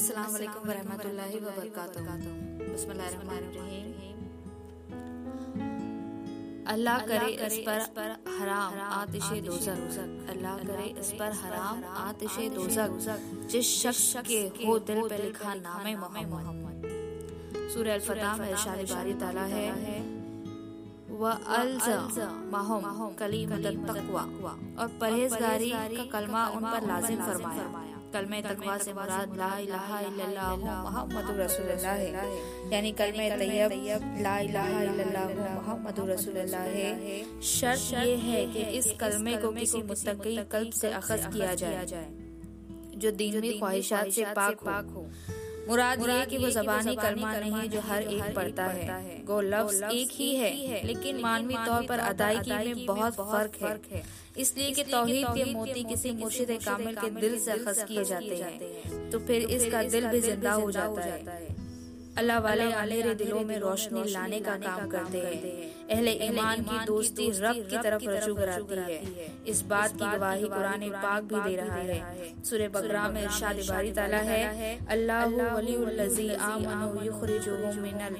अस्सलाम 0.00 0.30
वालेकुम 0.32 0.62
वरहमतुल्लाहि 0.68 1.38
व 1.40 1.50
बरकातुहू 1.56 2.12
बिस्मिल्लाहिर्रहमानिर्रहीम 2.58 3.88
अल्लाह 6.74 6.98
करे 7.10 7.28
इस 7.48 7.56
पर 7.66 7.80
हराम 8.36 8.78
आतिशे 9.00 9.40
दोजक 9.48 9.80
अल्लाह 10.34 10.56
करे 10.70 10.86
इस 11.02 11.10
पर 11.20 11.36
हराम 11.42 11.84
आतिशे 12.04 12.48
दोजक 12.56 12.90
जिस 13.52 13.74
शख्स 13.82 14.24
के 14.30 14.40
हो 14.64 14.78
दिल 14.88 15.00
पे 15.10 15.16
लिखा 15.24 15.52
नामे 15.60 15.94
मोहम्मद। 16.00 16.88
सूरह 17.74 17.92
अल 17.94 18.02
फतह 18.08 18.32
में 18.40 18.48
इरशाद 18.50 18.80
बारी 18.94 19.14
ताला 19.20 19.44
है। 19.54 19.68
तकवा। 23.92 24.24
और 24.80 24.88
परहेजगारी 25.00 25.70
का 25.70 26.04
कलमा 26.12 26.42
उन 26.56 26.62
पर 26.72 26.80
लाजिम 26.88 27.20
फरमाया। 27.26 27.68
कलमे 28.12 28.40
तकवा 28.42 28.76
से 28.78 28.92
मुराद 28.92 29.36
ला 29.36 29.50
इलाहा 29.58 30.00
इल्लल्लाह 30.00 30.54
मुहम्मदुर 30.56 31.36
रसूलुल्लाह 31.40 31.94
है। 31.94 32.24
यानी 32.72 32.92
कलमे 32.92 33.28
तैयब 33.38 33.70
ला 34.22 34.38
इलाहा 34.40 34.82
इल्लल्लाह 34.82 35.26
मुहम्मदुर 35.54 36.10
रसूलुल्लाह 36.10 36.62
है। 36.76 36.90
शर्त 37.50 37.92
ये 38.04 38.16
है 38.24 38.40
कि 38.52 38.62
इस 38.78 38.92
कलमे 39.00 39.36
को 39.36 39.52
किसी 39.52 39.82
मुस्तकी 39.82 40.36
कल्ब 40.52 40.72
से 40.80 40.92
अखज 40.92 41.28
किया 41.34 41.54
जाए। 41.54 42.08
जो 42.96 43.10
दीन 43.12 43.40
में 43.40 43.52
ख्वाहिशात 43.58 44.08
से 44.10 44.24
पाक 44.36 44.88
हो। 44.94 45.02
मुराद 45.70 46.00
ये 46.02 46.24
कि 46.26 46.38
वो 46.38 46.50
जबानी 46.50 46.94
कलमा 46.96 47.32
नहीं 47.34 47.68
जो 47.70 47.80
हर 47.80 48.02
एक 48.04 48.34
पढ़ता 48.36 48.64
है। 48.68 49.22
गो 49.24 49.40
लफ्ज 49.42 49.82
एक 49.92 50.10
ही 50.12 50.34
है 50.36 50.80
लेकिन 50.86 51.20
मानवी 51.22 51.54
तौर 51.66 51.86
पर 51.88 51.98
अदायगी 52.00 52.56
में 52.66 52.86
बहुत 52.86 53.14
फ़र्क 53.22 53.62
है। 53.62 54.02
इसलिए 54.38 54.70
कि 54.70 54.82
तौहीद 54.84 55.26
के 55.28 55.44
मोती 55.52 55.84
किसी 55.84 56.12
मुर्शिद 56.14 56.50
कामिल 56.64 56.96
के 56.96 57.10
दिल 57.20 57.38
से 57.40 57.50
अखज 57.52 57.82
किए 57.88 58.04
जाते 58.04 58.36
हैं। 58.36 59.10
तो 59.10 59.18
फिर 59.20 59.50
इसका 59.50 59.82
दिल 59.88 60.06
भी 60.08 60.20
ज़िंदा 60.22 60.52
हो। 60.54 60.70
जाता 60.70 61.02
है। 61.02 61.59
अल्लाह 62.18 62.38
वाले 62.40 62.64
अंधेरे 62.74 63.14
दिलों 63.14 63.40
में 63.44 63.58
रोशनी 63.58 64.02
लाने 64.10 64.38
का 64.40 64.54
काम 64.58 64.88
करते 64.88 65.18
हैं। 65.18 65.40
अहले 65.90 66.12
ईमान 66.26 66.62
की 66.62 66.84
दोस्ती 66.86 67.28
रब 67.36 67.56
की 67.70 67.78
तरफ़ 67.78 68.04
रजू 68.04 68.34
कराती 68.34 68.76
है। 68.78 69.28
इस 69.46 69.62
बात 69.70 69.92
की 69.92 70.04
गवाही 70.06 70.48
कुरान 70.48 70.88
पाक 70.96 71.22
भी 71.24 71.40
दे 71.40 71.54
रहा 71.56 71.76
है। 71.76 71.98
सूर्य 72.44 72.68
बकरा 72.68 73.08
में 73.08 73.22
इरशाद 73.22 73.56
बारी 73.68 73.92
ताला 73.92 74.18
है। 74.28 74.42
अल्लाह 74.88 75.24
वलीउल्लज़ी 75.54 76.28
आमनु 76.48 77.04
युखरिजुहुम 77.04 77.76
मिनल 77.78 78.14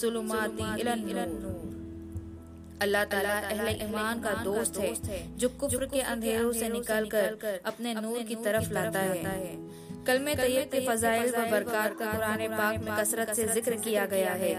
ज़ुलुमाति 0.00 0.66
इलन 0.80 1.00
नूर। 1.06 1.74
अल्लाह 2.82 3.04
ताला 3.12 3.38
अहले 3.40 3.72
ईमान 3.84 4.20
का 4.20 4.32
दोस्त 4.44 4.78
है 4.78 4.92
जो 5.38 5.48
कुफ्र 5.60 5.86
के 5.86 6.00
अंधेरों 6.12 6.52
से 6.52 6.68
निकलकर 6.68 7.60
अपने 7.66 7.94
नूर 7.96 8.22
की 8.22 8.34
तरफ़ 8.44 8.72
लाता 8.72 9.00
है। 9.00 9.54
कल 10.06 10.18
में 10.18 10.36
तैयब 10.36 10.68
के 10.72 10.80
फजाइल 10.80 11.30
व 11.30 11.44
बरकत 11.50 11.96
का 11.98 12.06
कुरान 12.06 12.46
पाक 12.50 12.80
में 12.82 12.92
कसरत 12.96 13.32
से 13.36 13.46
ज़िक्र 13.48 13.76
किया 13.84 14.04
गया 14.06 14.32
है। 14.34 14.52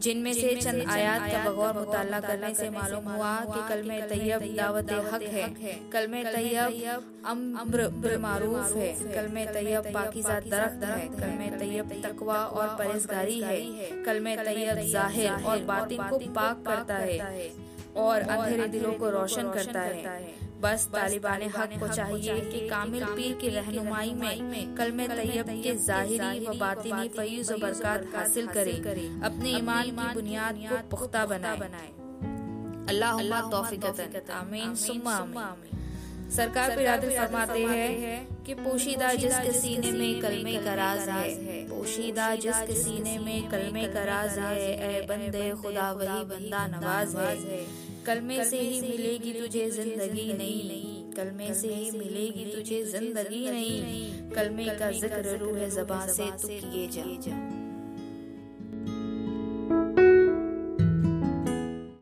जिनमें 0.00 0.32
से 0.32 0.54
चंद 0.56 0.84
आयात 0.90 1.30
का 1.32 1.38
बगौर 1.44 1.72
मुताला 1.74 2.20
करने 2.20 2.52
से 2.54 2.68
मालूम 2.70 3.08
हुआ 3.08 3.32
कि 3.46 3.68
कल 3.68 3.82
में 3.88 4.08
तैयब 4.08 4.44
दावत 4.56 4.92
हक 5.12 5.22
है। 5.32 5.48
कल 5.92 6.06
में 6.08 6.24
तैयब 6.26 7.08
अम्र 7.26 8.16
मारूफ 8.20 8.76
है। 8.76 8.92
कल 9.14 9.28
में 9.34 9.52
तैयब 9.52 9.90
पाकिजा 9.94 10.38
दरख्त 10.46 10.84
है। 10.84 11.08
कल 11.10 11.34
में 11.38 11.58
तैयब 11.58 11.92
तकवा 12.04 12.36
और 12.36 12.76
परहेजगारी 12.78 13.40
है। 13.40 13.90
कल 14.04 14.20
में 14.20 14.36
तैयब 14.44 14.80
ज़ाहिर 14.88 15.30
और 15.32 15.64
बातिन 15.64 16.02
को 16.10 16.18
पाक 16.32 16.64
करता 16.66 16.96
है। 16.96 17.50
और 17.98 18.20
अंधेरे 18.22 18.66
दिलों 18.68 18.92
को 18.94 19.08
रोशन 19.10 19.50
करता 19.50 19.80
है। 19.80 20.50
बस 20.62 20.86
तालिबान 20.92 21.42
हक 21.56 21.72
को 21.80 21.88
चाहिए 21.88 22.34
कि 22.42 22.58
कामिल 22.68 23.04
पीर 23.16 23.32
की 23.34 23.48
रहनुमाई 23.48 24.12
में 24.12 24.74
कल 24.76 24.92
में 24.92 25.06
तैयब 25.08 25.48
के 25.62 25.74
जाहिरी 25.86 26.46
व 26.46 26.54
बातिनी 26.58 27.08
फयूज 27.08 27.52
व 27.52 27.58
बरकत 27.58 28.10
हासिल 28.14 28.46
करे। 28.48 28.76
अपने 29.24 29.56
ईमान 29.58 29.90
की 29.90 30.14
बुनियाद 30.14 30.64
को 30.70 30.76
पुख्ता 30.88 31.26
बनाए। 31.26 31.58
अल्लाह 32.88 33.40
तोफिक 33.50 34.30
आमीन। 34.32 34.74
सुम्मा 34.78 35.14
आमीन। 35.14 35.81
सरकार 36.32 36.76
बिरादर 36.76 37.10
फरमाते 37.10 37.60
हैं 37.60 38.44
कि 38.44 38.54
पोशीदा 38.54 39.12
जिसके 39.14 39.52
सीने 39.52 39.90
में 39.92 40.20
कलमे 40.20 40.54
का 40.64 40.74
राज 40.74 41.08
है 41.08 41.64
पोशीदा 41.68 42.34
जिसके 42.36 42.74
सीने 42.74 43.18
में 43.18 43.48
कलमे 43.50 43.86
का 43.88 44.04
राज 44.04 44.38
है 44.38 44.70
ए 44.88 45.06
बंदे 45.08 45.50
खुदा 45.62 45.90
वही 45.92 46.24
बंदा 46.26 46.66
नवाज़ 46.68 47.16
है। 47.16 47.64
कलमे 48.06 48.44
से 48.44 48.60
ही 48.60 48.80
मिलेगी 48.80 49.32
तुझे 49.32 49.70
ज़िंदगी 49.70 50.32
नहीं। 50.32 50.90
कलमे 51.12 51.52
से 51.54 51.74
ही 51.74 51.90
मिलेगी 51.90 52.44
तुझे 52.54 52.82
ज़िंदगी 52.84 53.48
नहीं। 53.50 54.30
कलमे 54.30 54.68
का 54.78 54.90
ज़िक्र 54.92 55.36
रूह 55.38 55.68
जबान 55.76 56.08
से 56.08 56.30
तू 56.42 56.48
किए 56.48 56.86
जा। 56.88 57.61